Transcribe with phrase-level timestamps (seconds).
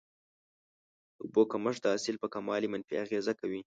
[1.17, 3.61] د اوبو کمښت د حاصل په کموالي منفي اغیزه کوي.